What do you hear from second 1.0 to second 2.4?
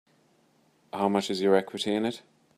much is your equity in it?